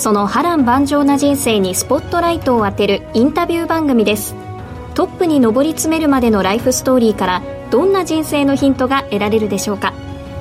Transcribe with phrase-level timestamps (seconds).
[0.00, 4.34] その波乱万丈な人生にスポットライトを当てるインタビュー番組です。
[4.94, 9.92] トップに上り詰めるまでのライフストーリーからどんな人生のヒントが得られるでしょうか。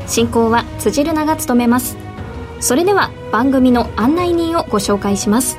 [0.07, 1.97] 進行は辻るなが務めます。
[2.61, 5.57] それでは番組の案内人をご紹介します。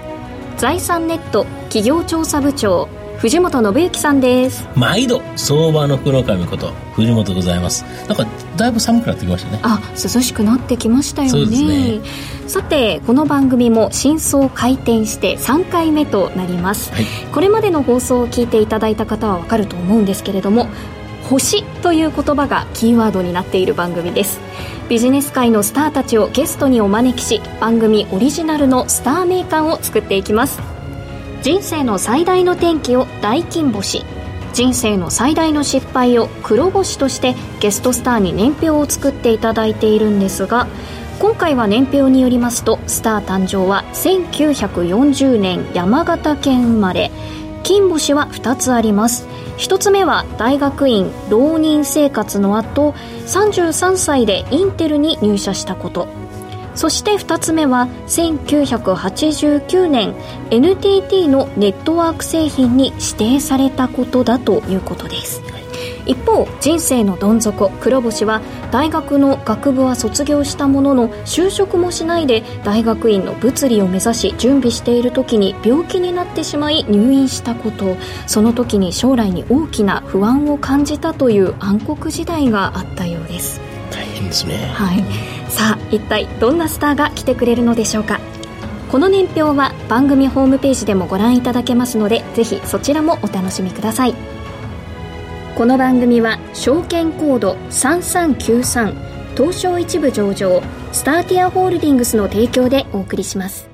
[0.56, 2.88] 財産ネット企業調査部長
[3.20, 4.66] 藤本信之さんです。
[4.74, 7.84] 毎度相場の黒神こと藤本でございます。
[8.08, 8.26] なんか
[8.56, 9.60] だいぶ寒くなってきましたね。
[9.62, 11.98] あ涼しくなってきましたよね。
[11.98, 12.00] ね。
[12.46, 17.04] さてこの番組も真相開店して3回目となります、はい。
[17.30, 20.68] これまでの放送を聞いていただいた方はわかると思うんですけれども
[21.28, 24.40] 星という言葉がキーワードになっている番組です。
[24.88, 30.79] ビジネス界のスターたちをゲストにお招きし番組オリジナルのスター名鑑を作っていきます
[31.42, 34.04] 人生の最大の転機を大金星
[34.52, 40.66] 人生の最大の失敗を黒星としてゲストスターに年表を作っていただいているんですが
[41.18, 47.10] 今回は年表によりますとスター誕生は1940年山形県生まれ
[47.62, 49.28] 金星は2つあります。
[49.58, 52.92] 1つ目は大学院浪人生活の後
[53.26, 56.19] 33歳でインテルに入社したこと。
[56.80, 60.14] そして2つ目は1989年
[60.50, 65.42] NTT のネットワーク製品に指定されたことだということです。
[66.06, 68.40] 一方人生のどん底黒星は
[68.70, 77.98] 大学の学部は卒業したものの就職もしないで大学院の物理を目指し準備している時に病気になってしまい入院したこと。
[78.26, 83.60] その時に将来に大きな不安を感じたという暗黒時代があったようです。
[83.90, 84.72] 大変ですね。
[84.72, 85.04] はい、
[85.50, 88.20] さあ一体どんなスターが来てくれるのでしょうか
[88.90, 94.14] この年表は番組ホームページでもご覧いただけますのでぜひそちらもお楽しみください
[95.56, 100.62] この番組は証券コード3393東証一部上場
[100.92, 103.70] スターティアホールディングスの提供でお送りします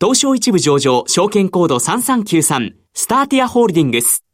[0.00, 4.24] 東証一部上場証券コード3393スターティアホールディングス。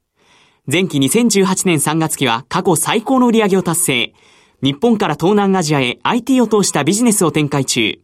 [0.70, 4.14] 前期2018年3月期は過去最高の売上を達成。
[4.62, 8.00] 日本から東南アジアへ IT を通したビジネスを展開中。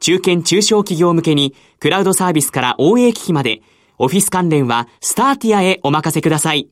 [0.00, 3.62] 中堅中小企業向けにクラウドサービスから OA 機器まで
[3.98, 6.68] オフィス関連はスターティアへお任せください。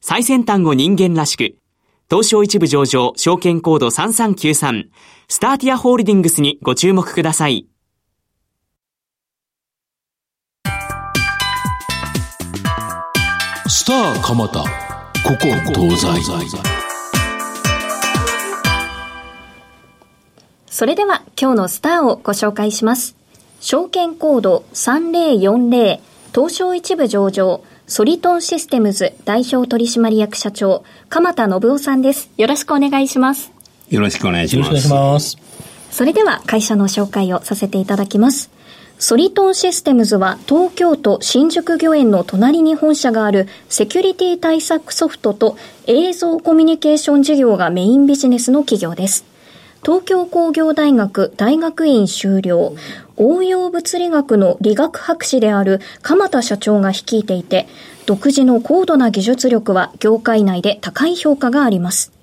[0.00, 1.56] 最先端を人間らしく、
[2.10, 4.88] 東証一部上場証券コード3393
[5.28, 7.66] スターティアホールディングスにご注目ください。
[13.66, 14.66] スター蒲田こ
[15.40, 16.87] こ東西
[20.78, 23.16] それでは今日のスターをご紹介します。
[23.60, 25.98] 証券コード3040
[26.32, 32.30] 東証一部上場ソリトンシステムズ代表取締役社長鎌田信夫さんです。
[32.36, 33.50] よろしくお願いします。
[33.90, 34.68] よろしくお願いします。
[34.68, 35.36] よろしくお願いします
[35.90, 38.48] それでは会社の紹介をさせていただきます。
[39.00, 45.56] ソリトンシステムズは東京都新宿御苑の隣に本社があるセキュリティ対策ソフトと
[45.88, 49.27] 映像コミュニケーション事業がメインビジネスの企業です。
[49.82, 52.74] 東京工業大学大学院修了、
[53.16, 57.66] 応用物理学の理学博士である鎌田社長が率いていて、
[58.06, 62.17] 独自の高度な技術力は業界内で高い評価があります。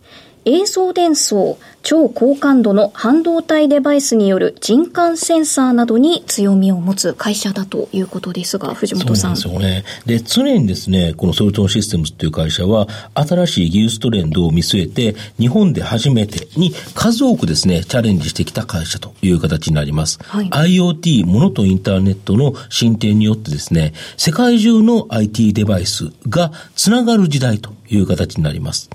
[0.45, 9.37] 映像伝送、超高感度の半導体デバイスによる人感センサーなどに強みを持つ会社だということですが、藤本さん。
[9.37, 9.67] そうなんで
[10.05, 10.19] すよね。
[10.19, 20.19] で、常にですね、このソルトンシステムズっていう会社は、新しい技術トレンドを見据えて、日本で初めてに数多くですね、チャレンジしてきた会社という形になります。
[20.21, 28.89] はい IoT、ものとインターネットの進展によってですね、世界中の IT デバイスがつながる時代という形になります。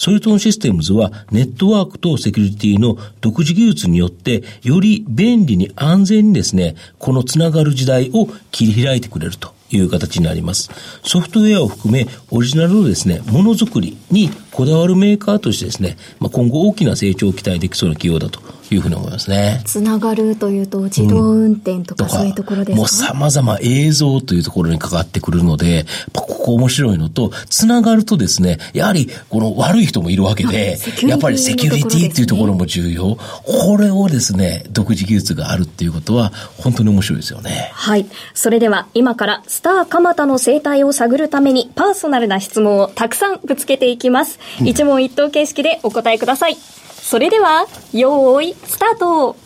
[0.00, 10.70] ソリトンシステムズはネットワークとセキュリティの独自技術によってより便利に安全にですね、このつながる時代を切り開いてくれるという形になります。
[11.04, 18.40] ソフトウェアを含め、オリジナルのですね、ものづくりにこだわるメーカーとしてですね、まあ、今後大きな成長を期待できそうな企業だと
[18.74, 19.62] いうふうに思いますね。
[19.64, 33.16] つながるというと、自動運転とか、そういうところですか、もう様々映像というところに関わってくるので、ここ面白いのと、つながるとですね、やはりこの悪い人もいるわけで、やっぱりセキュリティっていうところも重要。
[33.44, 37.70] これをですね、独自技術があるっていうことは、本当に面白いですよね。
[37.74, 38.06] はい。
[38.34, 44.38] それでは、今からスター蒲田の生態を探るために、パーソナルな質問をたくさんぶつけていきます。
[44.64, 46.56] 一問一答形式でお答えください。
[46.56, 49.36] それでは、用意、スタート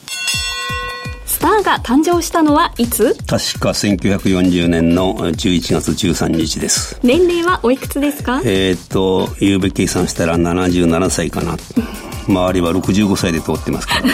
[1.27, 3.15] スターが誕生したのはいつ？
[3.27, 6.99] 確か1940年の11月13日です。
[7.03, 8.41] 年齢はおいくつですか？
[8.45, 11.57] えっと、ゆうべ計算したら77歳かな。
[12.29, 14.13] 周りは65歳で通ってますから、ね、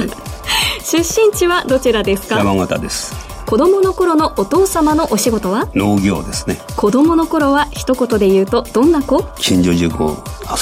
[0.84, 2.36] 出身地はどちらですか？
[2.38, 3.14] 山形です。
[3.52, 5.68] 子供の頃のお父様のお仕事は？
[5.74, 6.56] 農業ですね。
[6.74, 9.22] 子供の頃は一言で言うとどんな子？
[9.36, 10.04] 近所塾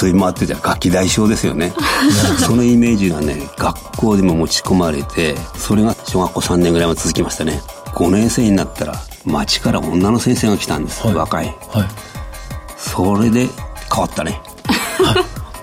[0.03, 1.71] 遊び回ってた楽器大将ですよね。
[2.45, 7.61] そのイメージがね学校でも持ち込まれてそれが小学校3年ぐらいは続きましたね。
[7.93, 11.87] 5年生になったら町から女の先生が来たんです、はい、若い、はい、
[12.75, 13.47] それで
[13.89, 14.41] 変わったね、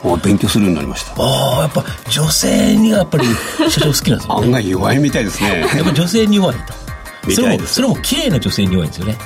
[0.03, 1.23] はい、勉強するようになりました。
[1.23, 3.27] ああやっぱ女性にはやっぱり
[3.69, 4.35] 社長好きなんですね。
[4.41, 5.67] 案外弱いみたいですね。
[5.77, 6.88] やっぱ女性に弱いと
[7.35, 9.17] それも、それも綺麗な女性に弱いんですよね。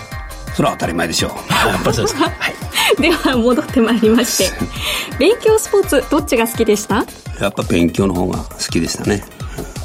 [0.54, 1.30] それは当たり前でしょう。
[1.68, 2.24] やっぱりそうですか。
[2.24, 2.54] はい。
[3.00, 4.50] では、戻ってまいりまして。
[5.18, 7.04] 勉強スポーツ、どっちが好きでした？
[7.40, 9.24] やっぱ勉強の方が好きでしたね。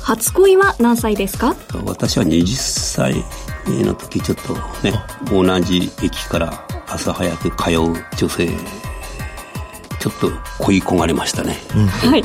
[0.02, 1.56] 初恋は何歳ですか？
[1.86, 3.24] 私は20歳
[3.68, 4.54] の時ちょっと
[4.84, 4.94] ね、
[5.32, 8.48] 同じ駅から朝早く通う女性、
[10.00, 11.58] ちょっと恋焦がれましたね。
[11.76, 12.24] うん、はい。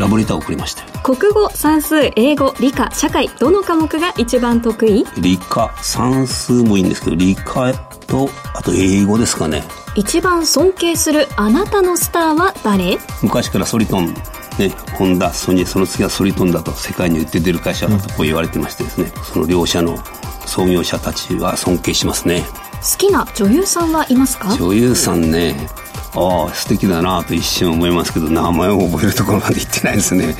[0.00, 5.04] ラブレターを送りました国語算数英語理科社会どの科目が一番得意？
[5.18, 7.74] 理科算数もいいんですけど理科
[8.06, 9.64] とあと英語ですかね。
[9.96, 12.98] 一番尊敬するあなたのスターは誰？
[13.20, 14.14] 昔からソリトン
[14.58, 19.96] ね、ホンダ、ソニー、その次はソリトンだと世界に売って出る会社だとこう言われてましてですね、うん、その両社の
[20.46, 22.44] 創業者たちは尊敬しますね。
[22.80, 24.54] 好きな女優さんはいますか？
[24.56, 25.56] 女優さんね、
[26.14, 30.36] ああ素敵だなと一瞬思いますけど名前を覚えるところまで行ってないですね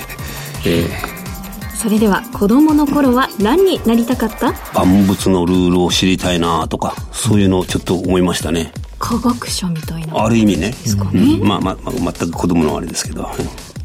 [0.65, 4.53] えー、それでは子供の頃は何になりたかった？
[4.75, 8.73] 万物のルールを知りたいなとかそういうのをちょっと思いましたね。
[8.99, 10.25] 科学者みたいな。
[10.25, 10.73] ある意味ね。
[11.13, 13.29] うん、まあまあ、まあ、全く子供のあれですけど。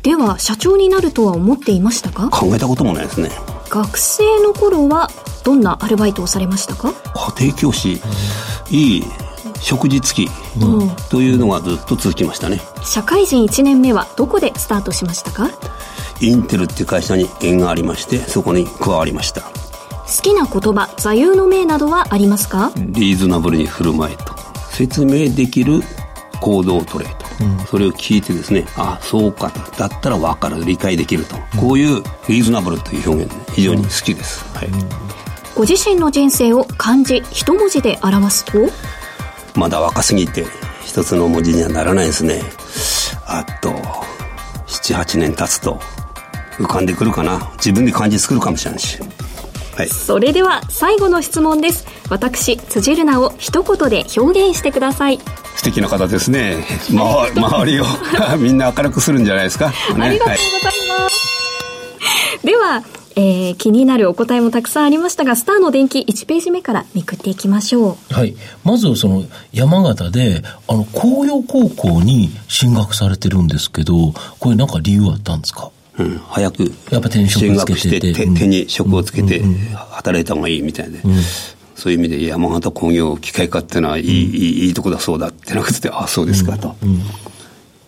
[0.04, 2.30] では社長になるとは思っていましたか？
[2.30, 3.32] 考えたこともないですね。
[3.70, 5.10] 学生の頃は
[5.44, 6.94] どんなアルバイトをされましたか？
[7.40, 8.00] 家庭教師
[8.70, 9.04] いい
[9.60, 10.30] 食事付き
[11.10, 12.62] というのがずっと続きましたね。
[12.86, 15.50] 社会人1年目はどこでスタートしましたか？
[16.22, 19.42] インテルっていう会社に縁がありましてそこに加わりました。
[19.42, 19.52] 好
[20.22, 22.72] きな言葉座右の銘などはありますか？
[22.78, 24.36] リーズナブルに振る舞えと。
[24.72, 25.82] 説明できる
[26.40, 29.60] 行動を取れと、うん、それを聞いてですねあそうかと。
[29.78, 30.64] だったら分かる。
[30.64, 34.70] 理解できると、うん、こういうリーズナブルという表現非常に好きです、はい、
[35.56, 38.60] ご自身の人生を漢字一文字で表すと
[39.56, 40.46] まだ若すぎて
[40.86, 42.44] 一つの文字にはならないですね。
[43.26, 43.72] あと
[44.68, 45.80] 78年経つと
[46.58, 47.52] 浮かんでくるかな。
[47.58, 49.00] 自分で漢字作るかもしれないし。
[49.76, 51.86] はい、それでは最後の質問です。
[52.10, 55.20] 私辻るなを一言で表現してください。
[55.56, 56.64] 素敵な方ですね。
[56.90, 57.86] 周りを
[58.40, 61.18] みんな明るくするんじゃないですか、ね、ありがとうございます、
[62.00, 62.84] はい、では
[63.20, 68.14] えー、気になるお答えもたくさんありましたが、スターの電気1ページ目からめくっていきましょう。
[68.14, 68.36] はい。
[68.64, 75.72] まずその山形で、あの、紅葉高校に進学されてるんですけど、これなんか理由あったんですか？
[76.00, 79.42] うん、早くやっぱ手に職つけて手手に職をつけて
[79.92, 81.16] 働いた方がいいみたいで、うん、
[81.76, 86.76] そういう意味で山形工業機械科っていうのはいいいいとこだそうだってなくてああそうですかと、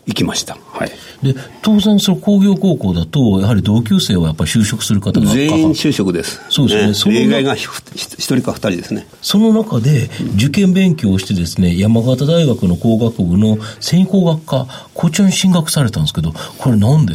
[0.07, 0.57] 行きました。
[0.71, 0.91] はい。
[1.23, 6.41] で、当然、その工業高校だと、やはり同級生はやっぱり就職する方が全員就職です。
[6.49, 6.87] そうですね。
[6.87, 9.05] ねそ例外が一人か二人ですね。
[9.21, 17.13] その中で、受験勉強をしてですね、山形大学の工学部の専攻学科、こちらに進学されたんですけど、これなんで？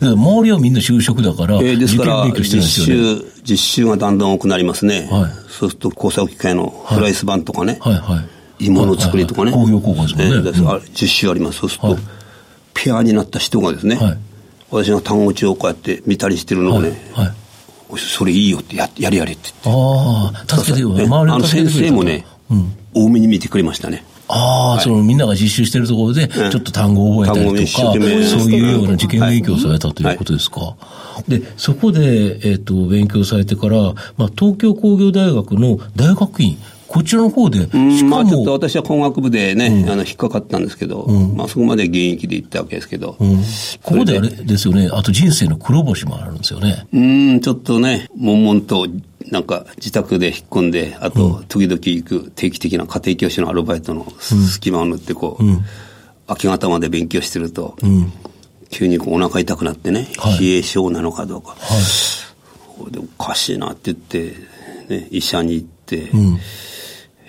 [0.00, 5.08] 周りはみんな就職だから、えー、ですから、実習、実習がだんだん多くなりますね。
[5.10, 5.30] はい。
[5.48, 7.78] そうすると工作機械のフライス版とかね。
[7.80, 7.98] はい、は
[8.60, 9.52] い、はの作りとかね。
[9.52, 10.36] 工業高校ですもんね。
[10.36, 11.58] えー、実習あります。
[11.58, 11.98] そうすると、はい
[12.74, 14.18] ペアになった人がですね、はい、
[14.70, 17.32] 私が単語帳をこうやって見たりしてるのをね、はいは
[17.96, 19.68] い、それいいよってややれやれって言って。
[19.68, 24.04] ああ、助けてよ、ね、周りあの先生もね、うん、多めに見てくれましたね。
[24.28, 30.74] ああ、そのみんなが実習してるところで、ちょっと単語を覚えたりとか、そういうような受験勉強をされたということですか。
[31.28, 33.76] で、そこで、えっ、ー、と、勉強されてから、
[34.16, 36.56] まあ、東京工業大学の大学院、
[36.92, 43.16] こちらの方で、しかうん、まも、あちょっと私は工学部でね、あの、引っかかったんですけど、まあそこまで現役で行ったわけですけど、
[43.82, 46.86] ここであれですよね、あと人生の黒星もあるんですよね。
[46.92, 48.86] うん、ちょっとね、悶々と、
[49.30, 55.42] なんか自宅で引っ込んで、あと、時々行く定期的な家庭教師のアルバイトの隙間を縫って、こう、
[56.28, 57.74] 明け方まで勉強してると、
[58.68, 60.40] 急にこうお腹痛くなってね、はい。
[60.40, 62.98] 冷え性なのかどうか、はい。
[62.98, 64.34] おかしいなって言って、
[64.90, 66.10] ね、医者に行って、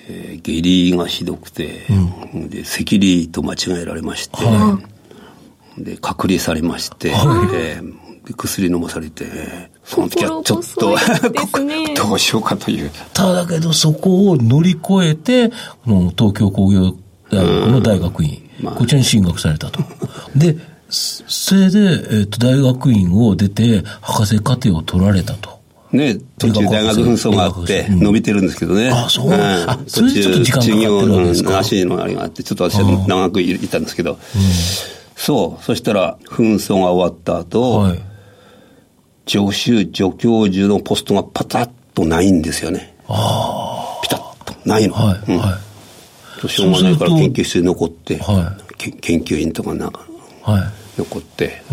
[0.08, 1.86] えー下痢がひどくて、
[2.50, 4.38] で赤痢と間違えられまして、
[5.78, 9.26] で隔離されまして、えーで薬飲まされて、
[9.84, 10.96] その時はちょっと、
[11.60, 12.90] ねどうしようかという。
[13.14, 15.50] ただけど、そこを乗り越えて、
[15.84, 16.96] この東京工業
[17.30, 19.82] 大学の大学院、こちらに進学されたと。
[20.36, 20.56] で、
[20.90, 25.60] そそれで、えっ、と、大学院を出て、博士課程を取られたと。
[25.94, 28.90] ね、途中大学紛争があって、うん伸びてるんですけどね。
[28.90, 34.18] あそうあそれでちょっと時間かかってるわけですか途中授業の足のあれがあって、ちょっと私は長くいたんですけど、
[35.16, 38.02] そう、そしたら、紛争が終わった後、はい。
[39.26, 42.96] 助手、助教授のポストがパタッとないんですよね。
[43.08, 44.96] ピタッと、ないの。
[44.96, 45.32] はい。
[45.32, 45.60] うんは
[46.46, 46.50] い。
[46.50, 50.02] しょうがないから研究室に残って、はけ研究員とかなんか
[50.42, 50.64] はい。
[50.98, 51.64] 残って、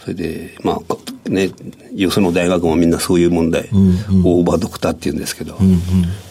[0.00, 1.50] それで、まあ、こね、
[1.94, 3.68] よその大学もみんなそういう問題、
[4.24, 5.58] オーバードクターって言うんですけど、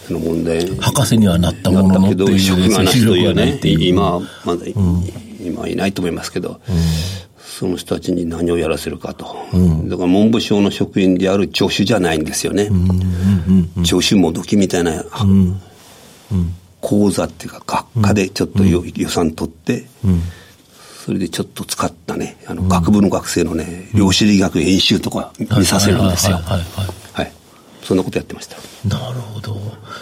[0.07, 4.65] その問題博士にはなったものなったけど、職がなしというね今、まだ、
[5.43, 6.59] 今はいないと思いますけど、
[7.39, 9.35] その人たちに何をやらせるかと。
[9.85, 12.69] だから文部省の職員である助手じゃないんですよね。
[13.83, 15.03] 助手もどきみたいな、
[16.81, 17.61] 講座っていうか
[17.95, 19.85] 学科でちょっとよ予算取って、
[21.07, 26.35] それでちょっと使ったね、あの、学部の学生のね、量子力学演習とか見させるんですよ。
[26.35, 27.31] はいはいはいはいはい。
[27.81, 28.57] そんなことやってました。
[28.85, 29.55] なるほど。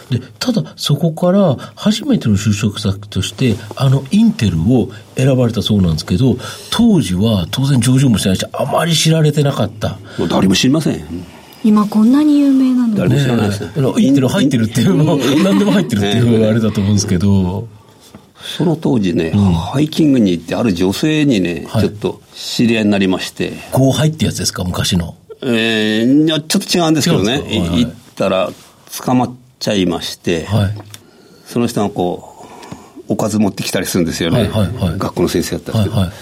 [0.09, 6.37] で、ただ、そこから初めての就職先として、あの、インテルを選ばれたそうなんですけど、
[6.71, 9.99] 当時は当然上場もしてないし、あまり知られてなかった。
[10.17, 11.05] もう誰も知りません。
[11.63, 12.87] 今こんなに有名なの？
[12.87, 13.71] に誰も知らないですね。
[13.99, 17.67] インテル入ってるっていうの、何でも入ってるっていうあれだと思うんですけど、
[18.45, 21.81] その当時ね、ハイキングに行って、ある女性にね、はい。
[21.81, 25.15] ちょっと知り合いになりまして、後輩ってやつですか、昔の。
[25.41, 27.85] えーいやちょっと違うんですけどね、はいはいい。
[27.85, 28.49] 行ったら
[29.03, 30.73] 捕まっちゃいまして、はい。
[31.45, 32.31] その人がこ
[33.07, 34.43] う、おかず持ってきたりするんですよね。
[34.43, 34.97] はいはいはい。
[34.97, 35.95] 学校の先生だったんですけど。
[35.95, 36.15] はいはい。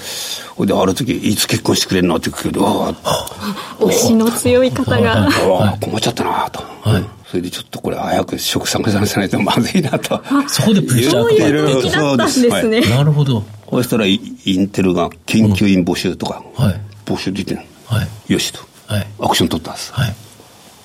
[0.55, 2.93] ほいで、ある時、いつ結婚してくれるのって聞くけど、あ
[3.79, 5.23] 推しの強い方が。
[5.23, 6.63] あ、ああ困っちゃったなと。
[6.81, 7.03] はい
[7.33, 10.21] それでちょっとこれ早く職探さないとまずいなと。
[10.47, 12.81] そこでプレッシャーかかそうですね。
[12.81, 13.43] はいなるほど。
[13.71, 16.81] そしたらイインテルが研究員募集とか、はい。
[17.07, 18.33] 募集出てるはい。
[18.33, 18.59] よしと。
[18.85, 19.07] はい。
[19.19, 19.91] アクション取ったんです。
[19.93, 20.15] はい。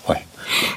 [0.07, 0.27] はい。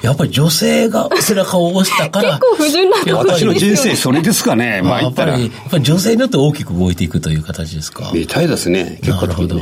[0.02, 2.38] やっぱり女性が背中を押したから。
[2.38, 5.38] 結構不純な私の人生それですかね、まあ言ったら。
[5.38, 8.10] やっぱり、やっぱり女性によって大きく動いていくという形ですか。
[8.12, 9.60] みたいですね、結果なるほど。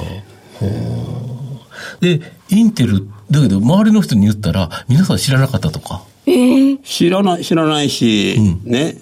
[2.00, 6.02] で、インテル、だけど周りの人に言ったら、皆さん知らなかったとか。
[6.26, 8.96] ええ知らない、知らないし、ね、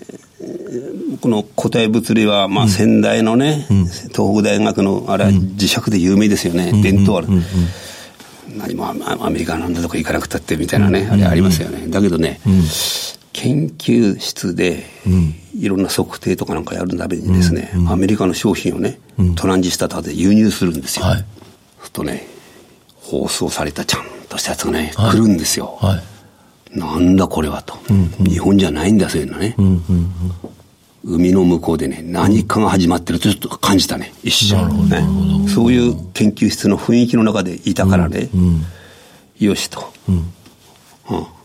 [1.21, 3.67] この固体物理は、まあ仙台のね、
[4.15, 7.29] 東北大学の、あれは磁石で有名ですよね、伝統ある。
[8.57, 11.87] 何もアアメリカなんだとか行かなくたってみたいなね、あれありますよね。
[11.89, 12.41] だけどね、
[13.33, 14.85] 研究室で、
[15.59, 18.99] いろんな測定とかなんかやるためにですね、アメリカの商品をね、
[19.37, 21.07] トランジスタとかで輸入するんですよ。
[21.07, 21.17] はい。
[21.19, 21.25] す
[21.87, 22.27] るとね、
[22.97, 25.11] 包装されたちゃんとしたやつがね、はい。
[25.13, 25.79] 来るんですよ。
[25.81, 26.79] はい。
[26.79, 27.79] なんだこれはと。
[28.19, 29.57] 日本じゃないんだ、そういうのね。
[31.05, 34.89] 海の向こうでね、何かが始まってるとちょっと感じたね、一瞬。
[34.89, 35.03] ね、
[35.49, 38.29] そういう研究室の雰囲気の中でいたからね、
[39.39, 40.33] よしと、うん。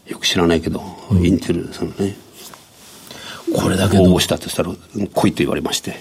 [0.08, 0.84] よく知らないけど、
[1.22, 2.18] インテルさんね、
[3.56, 4.04] これだけど。
[4.04, 5.96] 応募、したとしたら、うん来いと言われまして。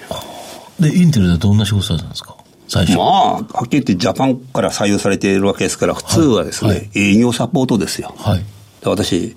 [0.81, 2.35] で、インテルでどんな仕事されたんですか？
[2.73, 2.97] 最初。
[2.97, 8.15] まあ、はっきり言ってジャパンから採用されているわけですから、普通はですね、はい営業サポートですよ。
[8.17, 8.39] はい。
[8.39, 9.37] で私、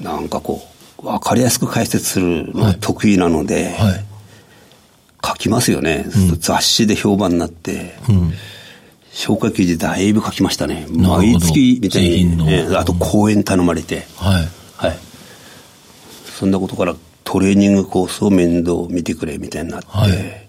[0.00, 0.66] なんかこ
[1.00, 4.04] う、わかりやすく解説するのが得意なので、はい。
[5.24, 6.06] 書きますよね。
[6.38, 7.94] 雑誌で評判になって、
[9.12, 10.86] 紹介記事だいぶ書きましたね。
[10.90, 14.48] 毎月みたいに、ねあと講演頼まれて、はい。
[14.76, 14.98] はい。
[16.38, 20.47] そんなことからトレーニングコースを面倒見てくれみたいになって、はい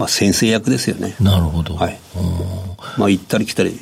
[0.00, 1.14] まあ先生役ですよね。
[1.20, 1.74] なるほど。
[1.74, 1.98] はい。
[2.96, 3.78] まあ行ったり来たり、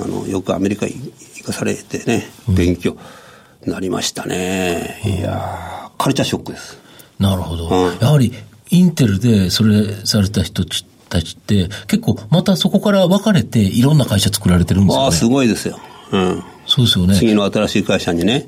[0.00, 0.94] あの、よくアメリカに
[1.38, 2.96] 行かされてね、勉強
[3.66, 5.00] なりましたね。
[5.04, 6.78] いやー、カルチャーショックです。
[7.18, 7.68] なるほど。
[7.68, 8.32] うんやはり、
[8.70, 10.64] インテルでそれされた人
[11.08, 15.16] たちって、結構またそこから分かれていろんな会社作られてるんですああ、よね。
[15.16, 15.80] すごいですよ。
[16.12, 16.44] うん。
[16.66, 17.16] そうですよね。
[17.16, 18.46] 次の新しい会社にね、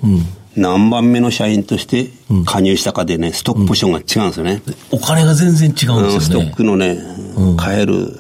[0.56, 2.10] 何番目の社員として
[2.44, 4.62] 加入したかでね、ストックポジションが違うんですよね。
[4.90, 6.20] お金が全然違うんですよね。
[6.20, 6.98] ストックのね、
[7.56, 8.12] 買える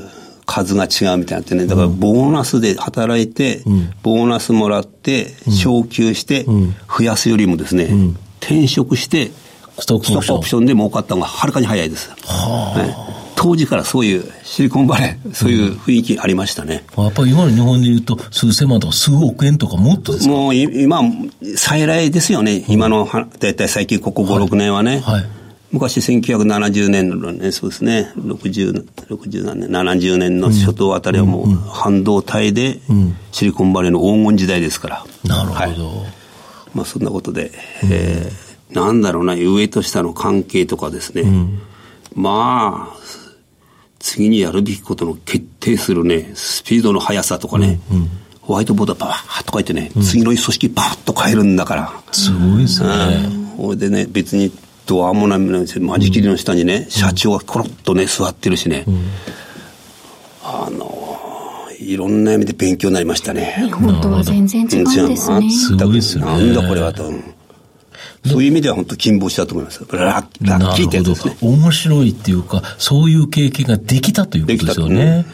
[0.46, 3.62] 数が違うみたいになってね、だからボーナスで働いて、
[4.02, 7.88] ボーナスもらって、昇給して、増やすよりもですね、
[8.40, 9.30] 転職して、
[9.78, 10.66] ストックオプション。
[10.66, 12.08] で儲かったのがはるかに早いです。
[12.08, 12.14] ね
[13.36, 16.84] 当時からそういうシリコンバレー、そういう雰囲気ありましたね。
[16.96, 20.30] やっぱり今の日本で言うと、数千万とか数億円とかもっとですか？
[20.32, 21.00] もうい今、
[21.56, 22.64] 再来ですよね。
[22.68, 25.00] 今のは、だいたい最近ここ5、6年はね。
[25.00, 25.24] はい。
[25.70, 32.80] 昔1970年のね、そうですね、60、60何年、70年の初頭あたりはもう半導体で
[33.32, 35.04] シリコンバレーの黄金時代ですから。
[35.24, 35.60] なるほど。
[35.60, 36.12] はい
[36.74, 37.52] まあそんなことで、
[37.90, 41.24] えーなんだろうな、上と下の関係とかですね。
[42.14, 42.96] まあ、
[44.02, 47.80] 次にやるべきことの決定するね、スピードの速さとかね、
[48.40, 51.92] ホワイトボードバーッと書いてね、次の組織バーッと変えるんだから。
[52.10, 52.88] すごいですね。
[53.56, 54.52] それでね、別に
[54.86, 58.84] ドアもないのに、間仕切りの下にね、社長がコロッとね、座ってるしね、
[60.42, 61.08] あの、
[61.78, 63.70] いろんな意味で勉強になりましたね。
[63.72, 65.50] 本当は全然違うんですね。
[65.50, 67.12] すごいですねなんだこれはと。
[68.26, 69.84] そういう意味では本当金星だと思います。
[69.90, 71.34] ラッラッキーってやつですね。
[71.34, 71.52] なるほど。
[71.54, 75.26] 面白いっていうか、そういう経験ができたということですよね。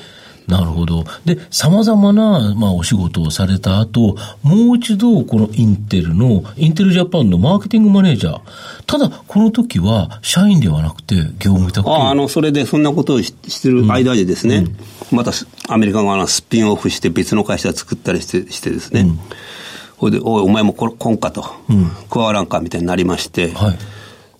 [0.48, 1.04] なるほど。
[1.26, 8.40] で、様々な、まあ、お仕事をされた後、もう一度、このインテルの、インテルジャパンのマーケティングマネージャー。
[8.86, 14.64] ただ、この時は、社員ではなくて、業務委託ああの、それでそんなことをししてる間でですね、
[15.10, 15.32] また
[15.68, 19.06] アメリカ側のスピンオフして別の会社作ったりしてしてですね、
[19.98, 21.44] それで、おい、お前もこ来んかと、
[22.10, 23.78] 加わらんかみたいになりまして、はい。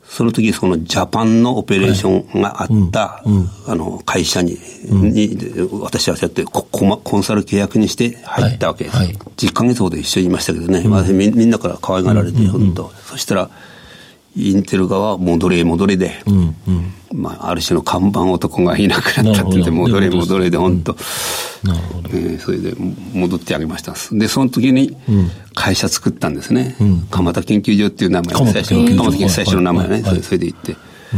[0.09, 3.23] その時そのジャパンのオペレーションがあった、
[3.67, 4.59] あの会社に,、
[4.91, 5.37] に
[5.83, 8.97] 私はそうやってココンサル契約にして入ったわけです。
[8.97, 9.07] はい。
[9.09, 9.17] はい。
[9.17, 12.91] 10ヶ月ほど一緒にいましたけどね、私みみんなから可愛がられて、本当。
[13.05, 13.51] そしたら、
[14.35, 16.13] インテル側は戻れ戻れで、
[17.13, 20.97] まあ、ある種の看板男がいなくなったって言って、戻れ戻れで、本当、
[21.65, 22.09] なるほど。
[22.11, 22.75] えーそれで
[23.13, 23.95] 戻ってあげました。
[24.13, 24.97] で、その時に
[25.59, 26.77] 会社作ったんですね。
[27.11, 28.35] 蒲田研究所っていう名前。
[28.53, 29.05] 最初研究所。
[29.05, 29.95] 蒲田研究所最初の名前ね。
[29.95, 30.23] はいはい。
[30.23, 30.77] それで行って。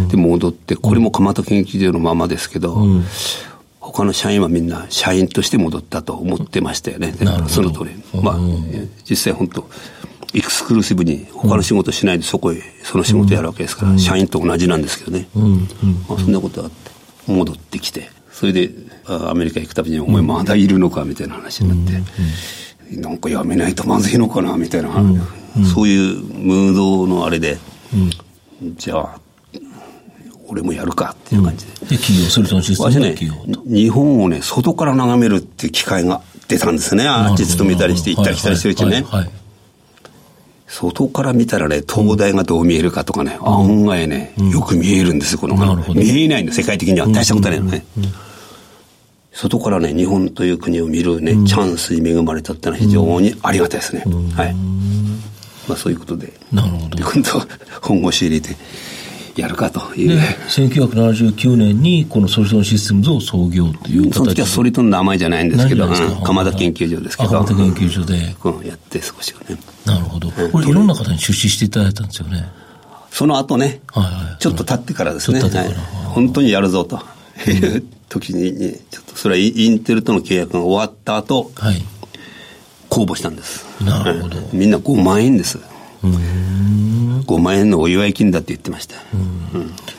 [0.09, 2.83] で、戻って、これも蒲田研究所のままですけど、
[3.81, 7.15] 他の社員はみんな社員として戻ったと思ってましたよね。
[7.49, 7.91] その通り。
[8.23, 8.39] まあ、
[9.09, 9.69] 実際本当
[10.33, 15.29] エクスクルーシブに他の仕事しないでそこへその仕事やるわけですから、社員と同じなんですけどね。
[16.09, 16.91] まあ、そんなことがあって、
[17.27, 18.71] 戻ってきて、それで
[19.07, 22.11] あアメリカ行くたびに、お前まだいるのかみたいな話になって、
[22.97, 24.91] なんかやめないとまずいのかなみたいな、
[25.75, 27.59] そういうムードのあれで、
[28.77, 29.21] じゃあ、
[30.49, 31.73] 俺もやるかっていう感じで。
[31.73, 37.07] で、企業、ソリューションシステムの私ね企業と。、日本をね、外から眺めるっていう機会が出たんですね。
[37.07, 39.05] あっち勤めたりして行ったり来たりしてるうちにね。
[40.67, 45.57] 外から見たらね、東大がどう見えるかとかね、案外ね、よく見えるんですよ、この
[45.95, 47.07] 見えないの、世界的には。
[47.09, 47.85] 大したことないのね。
[49.33, 54.05] 外からね、日本という国を見るね、チャンスに恵まれたってのは非常にありがたいですね。
[54.35, 54.55] はい。
[55.69, 56.33] まあそういうことで。
[56.53, 57.31] なるほどで今度、
[57.81, 58.57] 本腰入れて、
[59.37, 60.09] やるかという。
[60.09, 60.17] で、
[60.49, 67.41] 1979年にこのソリューションシステムズを創業というその時はソリトンの名前じゃないんですけど、何じゃないですかうん蒲田研究所ですけど。
[67.41, 68.15] あ蒲田研究所で。
[68.45, 69.59] うん、やって少しはね。
[69.87, 70.31] なるほど。
[70.31, 72.49] これいろんな方に出資していただいたんですよね。
[73.11, 74.43] その後ね、はいはい。
[74.43, 75.75] ちょっと経ってからですね、はい
[76.11, 77.01] 本当にやるぞと
[77.49, 81.83] いう時に、ちょっとそれはインテルとの契約が終わった後、はい。
[82.89, 83.67] 公募したんです。
[83.85, 85.59] なるほどはいみんな5万円です。
[86.03, 88.97] 5万円のお祝い金だって言ってました。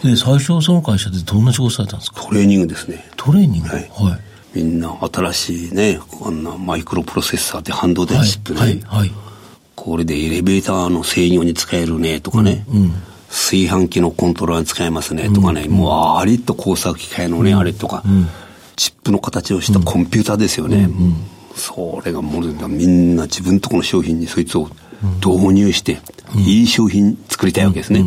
[0.04, 2.22] で、最初その会社でどんな仕事されたんですか？
[2.22, 3.10] トレーニングですね。
[3.16, 3.70] トレーニング？
[3.70, 4.20] はいはい。
[4.54, 8.80] みんな新しいね、あんなマイクロプロセッサーで半導体はいチップね、はい。
[8.86, 9.12] はい。
[9.76, 12.66] これでエレベーターの制御に使えるねとかね、
[13.30, 18.04] 炊飯器のコントローラーに使えますねとかね、もうありと工作機械のね、あれとか、
[18.76, 20.90] チップの形をしたコンピューターですよね。
[21.56, 24.70] それがもうみんな自分とこの商品にそいつを
[25.24, 26.00] 導入して、
[26.36, 28.06] いい商品作りたいわけですね。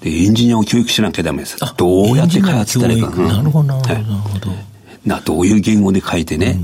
[0.00, 1.56] で、エンジニアを教育しなきゃダメです。
[1.76, 3.08] どうやって開発したらいいか。
[3.08, 3.38] エンジニア教育。
[3.38, 5.08] なるほど、なるほど、はい。
[5.08, 5.38] など。
[5.40, 6.60] ういう言語で書いてね、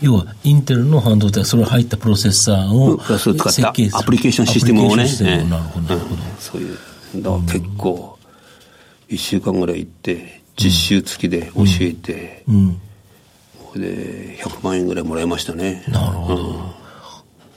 [0.00, 3.98] 要は、インテルの半導体、それ入ったプロセッサーを設計する。
[3.98, 5.04] アプリケーションシステムをね。
[5.04, 5.38] アプリケーションシステムを。
[5.38, 5.50] ええ。
[5.50, 6.22] なるほど、なるほど。
[6.38, 6.78] そういう。
[7.22, 8.18] だから結構、
[9.08, 12.80] 一週間ぐらい行って、実習付きで教えて、うん。
[13.72, 15.84] それで100万円ぐらいもらいましたね。
[15.88, 16.74] なるほど。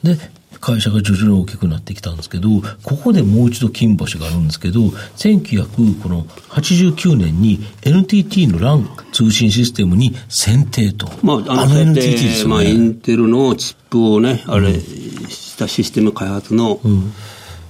[0.03, 0.17] で、
[0.59, 2.49] 会社が徐々に大きくなってきたんですけど、
[2.83, 11.07] ここでもう一度金星があるんですけど、1989年に NTT の LAN 通信システムに選定と。
[11.23, 12.63] まあ、あの、NTT ですて、まあ。
[12.63, 16.79] インテルのチップをね、あれ、したシステム開発の、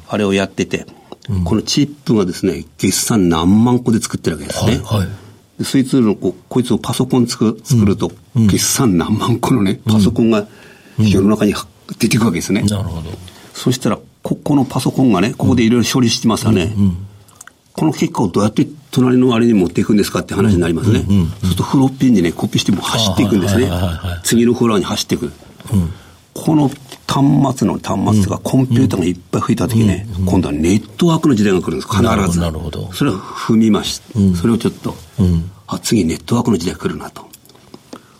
[0.07, 0.87] あれをやってて、
[1.45, 4.79] このチップがですね、月産何万個で作ってるわけですね。
[4.83, 5.07] はいはい
[5.59, 10.47] でそいつのここいつをパソコンつく作ると、月産何万個のね、パソコンが
[10.97, 11.53] 世の中に
[11.99, 12.61] 出てくるわけですね。
[12.61, 13.09] なるほど。
[13.53, 16.73] そしたら、ここのパソコンがね、ここでいろいろ処理してますよね。
[17.73, 20.99] この結果をどうやって隣のあれに持っていくんですかって話になりますね。
[20.99, 21.07] そう
[21.41, 23.69] するとフロッピーにね、コピーしても走っていくんですね。
[24.23, 25.29] 次のフロアに走っていく。
[26.33, 26.71] この
[27.09, 32.03] 端末の端末がコンピューターがいっぱい増えた時ね、今度はネットワークの時代が来るんです、必ず。
[32.07, 34.05] なるほどなるほどそれを踏みました。
[34.39, 34.95] それをちょっと、
[35.65, 37.27] あ、次ネットワークの時代が来るなと。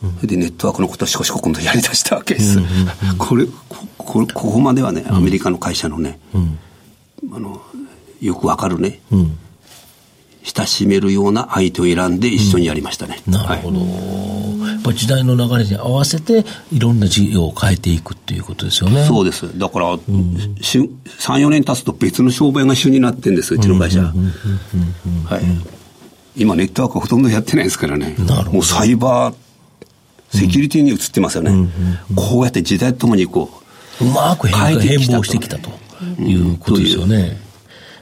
[0.02, 2.58] それでネットワークのことを少し今度やり出したわけです。
[3.18, 3.52] これ、こ
[3.98, 6.20] こここまではね、アメリカの会社のね、
[7.32, 7.62] あの、
[8.22, 9.02] よくわかるね、
[10.44, 13.22] 親しめるような相手を選んで一緒にやりましたね。
[13.28, 13.80] なるほど。
[13.80, 13.88] やっ
[14.90, 19.06] ぱ時代の流れに合わせて、いろんな事業を変えていくっていうことですよね。
[19.06, 19.58] そうです。
[19.58, 19.98] だから、
[20.62, 20.82] しゅ
[21.20, 24.02] 3、4年経つと別の商売が主になってるんです、うちの会社。
[24.02, 24.14] はい。
[26.36, 28.16] 今、ネットワークほとんどやってないですからね。
[28.20, 29.36] なるほどもうサイバー、
[30.38, 31.70] セキュリティに移ってますよね。
[32.16, 33.50] こうやって時代とともにこ
[34.02, 35.70] う、うまく変貌してきたと
[36.22, 37.38] いうことですよね。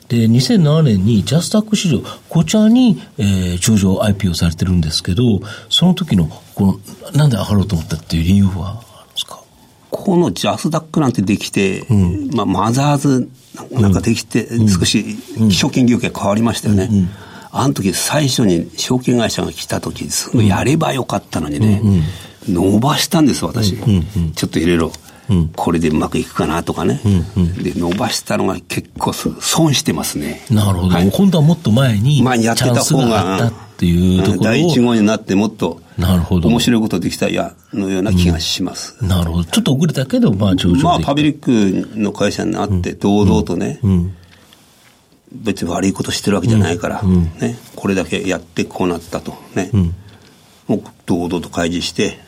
[0.09, 9.41] で、2007年にジャスタック市場、こちらに、えー上場 IPO されてるんですけど、その時の、この、なんで上がろうと思ったっていう理由はあるんですか？
[9.89, 11.85] このジャスダックなんてできて、
[12.33, 13.29] まあ、マザーズ
[13.71, 15.17] なんかできて、少し
[15.49, 16.89] 証券業界変わりましたよね。
[17.51, 21.81] あの時最初に証券会社が来た時、すぐやればよかったのにね、
[22.47, 23.75] 伸ばしたんです、私。
[24.35, 24.91] ちょっといろいろ。
[25.55, 27.01] これでうまくいくかなとかね。
[27.61, 30.45] で、伸ばしたのが結構損してますね。
[30.49, 30.95] なるほど。
[30.95, 31.11] はい。
[31.11, 36.47] 今度はもっと前に、前にやってた方ががあっていうところを、第一号になってもっとなるほど。
[36.49, 38.95] 面白いことできたやのような気がします。
[39.03, 39.45] なるほど。
[39.45, 43.79] ちょっと遅れたけど、まあ上場まあ、パブリックの会社になって、堂々とね、
[45.31, 49.71] 別に悪いことしてるわけじゃないから、ね、これだけやってこうなったと、ね、
[50.67, 52.19] もう堂々と開示して、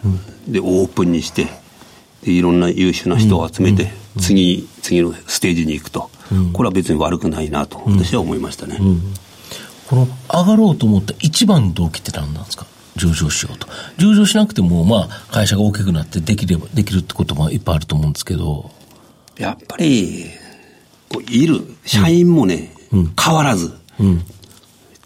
[0.48, 1.48] で、オープンにして、
[2.24, 6.10] で、いろんな優秀な人を集めて、次、次のステージに行くと、
[6.54, 8.80] これは別に悪くないなと、私は思いましたね。
[9.88, 12.68] この上がろうと思った一番の動機って何なんですか？
[12.96, 13.68] 上場しようと。
[13.98, 18.70] 上場しなくても、まあ、会社が大きくなってできれば、できるってこともいっぱいあると思うんですけど、
[19.38, 20.26] やっぱり、
[21.08, 21.62] こういる。
[21.86, 22.74] 社員もね、
[23.20, 23.74] 変わらず、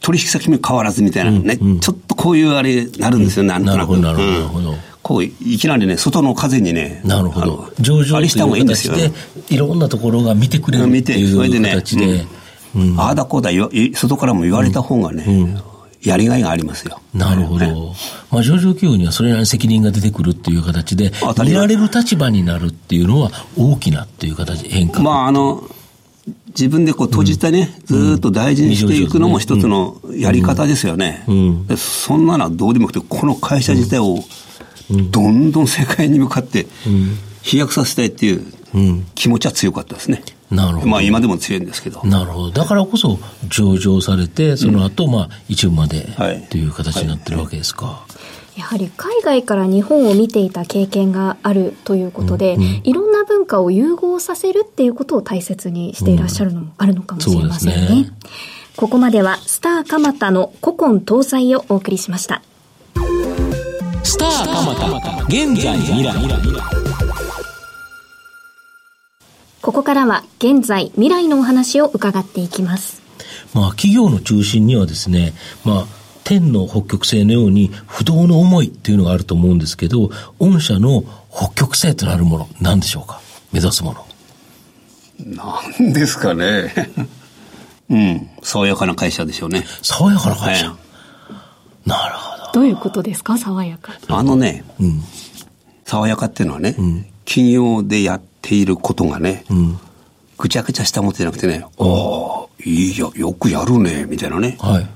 [0.01, 3.77] 取引先も変わらずみたいなね、ちょっとこういうあれなるんですよ、なんとなく。
[3.77, 4.33] なるほどなるほどうん。
[4.33, 7.69] なるほどこう、いきなりね、外の風にね、なるほど。
[7.79, 8.93] 上場といあれした方がいいんうですよ。
[8.93, 9.11] 形
[9.49, 12.25] で、いろんなところが見てくれるっていそれでね、う形で、
[12.75, 12.99] うん。
[12.99, 13.51] ああだこうだ
[13.93, 15.61] 外からも言われた方がね、
[16.01, 17.01] やりがいがありますよ。
[17.13, 17.67] なるほね。
[17.67, 17.93] ど。
[18.31, 21.67] まあ、上場企業にはそれなりに責任が出てくるっていう形で当た、り前。
[21.67, 25.01] 見られる立場になるっていうのは大きなっていう形、変化。
[25.01, 25.63] まあ、あの、
[26.47, 31.25] 自分でこう閉じてね、ずーっと大事にしていくのも一つのやり方ですよね。
[31.67, 34.23] でそんなのはどうでもよくて、この会社自体を
[34.89, 36.67] どんどん世界に向かって
[37.41, 38.45] 飛躍させたいっていう
[39.15, 40.23] 気持ちは強かったですね。
[40.51, 42.03] なるほどまあ今でも強いんですけど。
[42.03, 42.51] なるほど。
[42.51, 48.05] だからこそ上場されて、その後、まあ、一部まではいという形になってるわけですか。
[48.55, 57.75] やはり海外から日本を見ていた経験があるということで、いろんな文化を融合させるっていうことを大切にしていらっしゃるのもあるのかもしれませんね。
[57.75, 58.17] そうですね
[58.75, 62.41] ここまではスター蒲田の古今東西をお送りしました。
[64.03, 66.13] スターたまた現在未来
[69.61, 73.01] ここからは現在未来のお話を伺っていきます。
[73.53, 75.85] まあ、企業の中心にはですね、まあ、
[76.23, 83.21] 天の北極星のように不動の思いっていうのがあると思うんですけど、御社の北極星となるもの、何でしょうか？
[83.51, 84.05] 目指すもの。
[85.25, 86.73] なんですかね。
[87.89, 88.29] うん。
[88.41, 89.65] 爽やかな会社でしょうね。
[89.81, 90.67] 爽やかな会社。
[90.67, 90.75] はい
[91.85, 92.32] なるほど。
[92.53, 93.37] どういうことですか？
[93.37, 93.93] 爽やか。
[94.07, 94.63] あのね、
[95.85, 96.75] 爽やかっていうのはね、
[97.25, 99.43] 企業でやっていることがね、
[100.37, 104.57] ぐちゃぐちゃしたものじゃなくてね、ああ、いいや、よくやるね、みたいなね。
[104.59, 104.87] はい。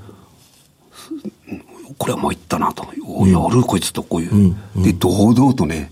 [1.98, 2.86] これは参ったなと。
[3.06, 4.56] おやる、こいつとこういう。
[4.84, 5.92] で、堂々とね、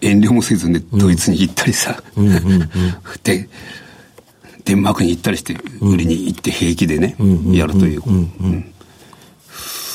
[0.00, 2.02] 遠慮もせずね、ドイツに行ったりさ、
[3.24, 3.48] で、
[4.64, 7.16] デンマークに行ったりして、売りに行って平気でね、
[7.50, 8.02] やるという。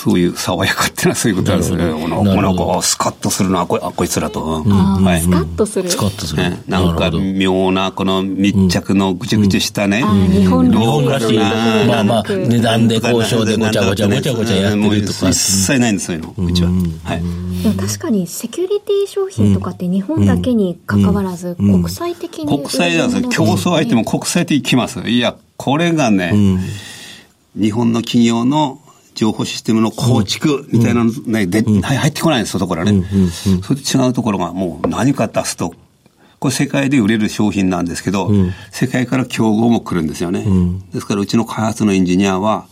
[0.05, 1.77] うんそういう爽やかってのはそういうことなんですね。
[1.77, 4.63] なんか、あスカッとするな、こあこいつらと。
[4.65, 4.73] うん。
[4.73, 5.91] あーはいスカッとする。
[5.91, 6.41] スカッとする。
[6.41, 10.03] ねなんか妙なこの密着のぐちゃぐちゃしたね。
[10.03, 10.71] ー日本
[11.05, 15.25] カルなまあまあ、値段で交渉でごちゃごちゃごちゃごちゃやってるとか。
[15.25, 15.31] もう。
[15.31, 16.69] 一切ないんです、そういうの、うちは。
[17.03, 17.21] はい。
[17.61, 23.21] でも確かにセキュリティ商品とかって日本だけに関わらず、国際的に国際なんで。
[23.21, 24.99] す競争相手も国際的に来ます。
[25.01, 26.33] いや、これがね、
[27.55, 28.80] 日本の企業の
[29.13, 33.04] 情報システムの構築みたいなのね、で、入ってこないんです、外からね。
[33.62, 35.74] それと違うところがもう何か出すと、
[36.39, 38.32] これ世界で売れる商品なんですけど、
[38.71, 40.45] 世界から競合も来るんですよね。
[40.93, 42.65] ですからうちの開発のエンジニアは、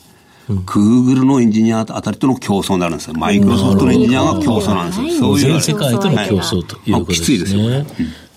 [0.48, 3.14] グーグルのエンジニアあたりとの競争になるんですよ。
[3.14, 5.10] マイクロソフトのエンジニアが競争なんですよ。
[5.20, 5.62] そういう。
[5.62, 7.26] 全世界との競争ということですね。
[7.26, 7.86] きついですよね。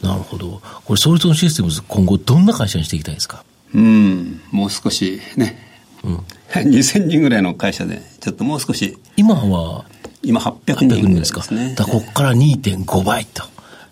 [0.02, 0.60] なるほど。
[0.84, 3.44] これ、ソリトンシステムズ、今後どんな会社にしていきたいですか？
[3.74, 5.71] うん、もう少しね、
[6.04, 6.16] うん、
[6.52, 8.96] 2000人ぐらいの会社で、ちょっともう少し。
[9.16, 9.84] 今は
[10.22, 11.42] 今800人ぐらいですか？
[11.74, 13.44] だここから2.5倍と。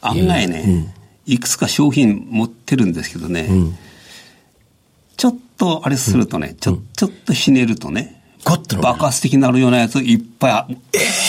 [0.03, 0.95] 案外ね、
[1.27, 3.49] いくつか商品持ってるんですけどね、
[5.17, 10.77] ちょっとあれするとね、ちょちょっとひねるとね、爆発的になるようなやついっぱい、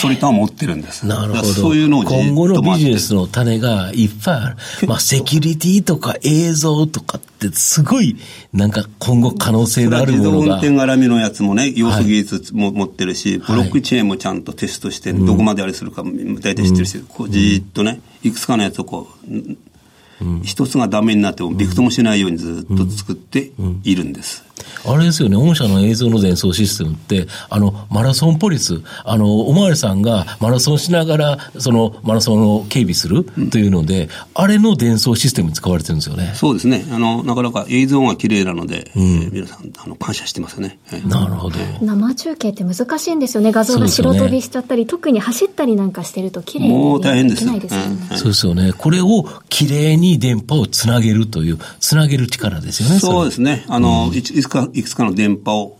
[0.00, 1.06] ソリタンは持ってるんです。
[1.06, 1.44] なるほど。
[1.44, 4.88] そういうのを今後のビジネスの種がいっぱいある。
[4.88, 8.16] まあ、セキュリティとか映像とかってすごい、
[8.52, 10.36] なんか今後可能性のあるものが。
[10.36, 23.50] 自動運転絡みのやつもね、要素技術も持ってるし、ブロックチェーンもちゃんとテストして、どこまであれするか大体知ってるし、こうじーっとね、いくつかのやつをこう、一つがダメになってもびくともしないようにずっと作って
[23.82, 24.44] いるんです。
[24.84, 36.32] あれですよね、御社の映像の伝送システムって、あの、マラソンポリス、あの、おまわりさんがマラソンしながら、そのマラソンを警備するというので、あれの伝送システムに使われてるんですよね。
[36.34, 36.84] そうですね。
[36.90, 40.78] あの、なかなか映像が綺麗なので、えー皆さん、あの、感謝してますよね。
[40.86, 41.58] はいなるほど。
[41.80, 43.52] 生中継って難しいんですよね。
[43.52, 48.08] 画像が白飛びしちゃったり、特に走ったりなんかしてると綺麗もうに大変ですできないですよね。
[48.10, 48.72] うんそうですよね。
[48.76, 52.98] これをきれいに電波をつなげるという、つなげる力ですよね。
[52.98, 53.64] そうですね。
[53.68, 55.76] あの、いつか、いくつかの電波を、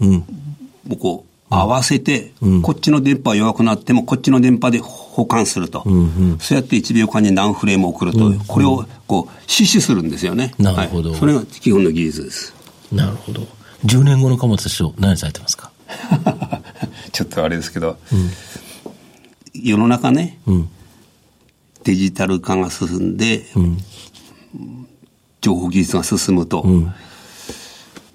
[0.99, 5.83] こう、合わせて、こっちの電波が弱くなっても、こっちの電波で保管すると。
[6.41, 10.55] そうやって1秒間に何フレーム送ると、これを、こう、死守するんですよね。
[10.59, 11.11] なるほど。
[11.11, 11.19] はい。
[11.21, 12.55] それが基本の技術です。
[12.91, 13.47] なるほど。
[13.85, 15.71] 10年後の鎌田社長、何されてますか？
[17.13, 17.99] ちょっとあれですけど、
[19.53, 20.39] 世の中ね、
[21.85, 23.45] デジタル化が進んで、
[25.41, 26.65] 情報技術が進むと、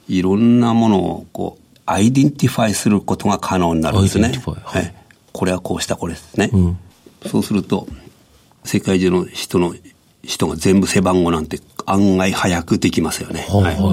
[0.07, 4.29] いろんなものをこう、 identify することが可能になるんですね。
[4.45, 4.93] はいはい。
[5.31, 6.51] これはこうしたこれですね。
[7.25, 7.87] そうすると、
[8.63, 9.75] 世界中の人の、
[10.23, 13.45] 人が全部背番号なんて案外早くできますよね。
[13.49, 13.83] はいはいはい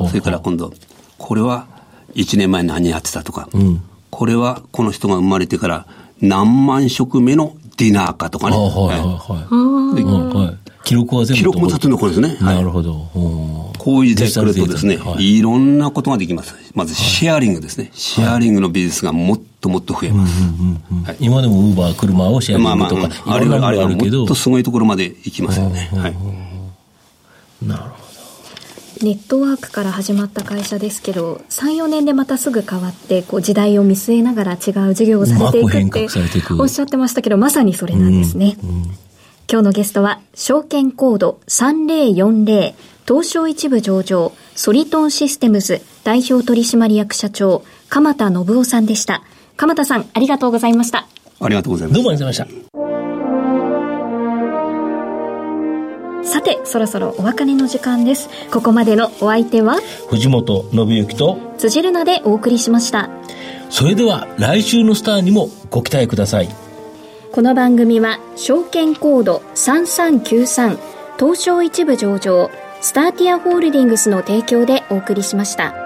[0.00, 0.72] はいそれから今度、
[1.18, 1.66] これは
[2.14, 3.48] 1年前何やってたとか、
[4.10, 5.86] これはこの人が生まれてから
[6.20, 8.56] 何万食目のディナーかとかね。
[10.84, 10.92] あはいはいはい。
[10.92, 10.92] はいはい。
[10.92, 12.36] 記録は全部記録も立これですね。
[12.40, 13.08] はいなるほど。
[13.14, 16.54] うんこういう時代来るとですね、デジタルデータはいいろんなことができます。
[16.74, 17.90] まずシェアリングですね。
[17.92, 20.42] シェアリングのビジネスがもっともっと増えます。
[21.04, 25.90] はい今でもウーバー、車をシェアリングとか、あれは、あれはもがあるけどっと、すごいところまで行きますよね。
[25.92, 26.16] はい。
[27.66, 28.04] なるほ
[29.02, 36.06] ネットワークから始まった会社ですけど、3、4年でまたすぐ変わって、こう時代を見据えながら違う事業をされていうくって
[36.58, 38.56] おっしゃってましたけど、まさにそれなんですね。
[39.50, 42.74] 今日のゲストは、証券コード3040、
[43.06, 49.22] 東証一部上場、ソリトンシステムズ代表取締役社長、鎌田信夫さんでした。
[49.56, 51.06] 鎌田さん、ありがとうございました。
[51.40, 52.00] ありがとうございどます。
[52.00, 52.74] うもありがとうございました。
[56.24, 58.30] さて、そろそろお別れの時間です。
[58.50, 59.76] ここまでのお相手は、
[60.08, 63.10] 藤本信之と、辻るなでお送りしました。
[63.68, 66.63] それでは来週のスターにもご期待ください。
[67.34, 70.78] この番組は証券コード3393
[71.18, 72.48] 東証一部上場
[72.80, 75.83] スターティアホールディングスの提供でお送りしました。